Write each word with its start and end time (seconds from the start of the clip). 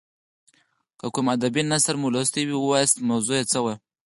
که 0.99 1.05
کوم 1.13 1.27
ادبي 1.35 1.61
نثر 1.71 1.95
مو 2.01 2.07
لوستی 2.13 2.43
وي 2.47 2.55
ووایاست 2.59 2.97
موضوع 3.09 3.37
یې 3.39 3.45
څه 3.51 3.59
وه. 3.63 3.73